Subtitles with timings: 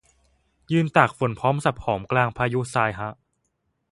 [0.71, 3.09] ยืนตากฝนพร้อมสับหอมกลางพายุทรายฮะ